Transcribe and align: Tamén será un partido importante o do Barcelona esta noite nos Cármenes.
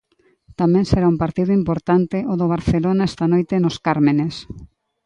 Tamén 0.59 0.85
será 0.91 1.07
un 1.13 1.21
partido 1.23 1.51
importante 1.61 2.17
o 2.31 2.33
do 2.39 2.47
Barcelona 2.55 3.07
esta 3.11 3.25
noite 3.33 3.55
nos 3.63 3.75
Cármenes. 3.85 4.35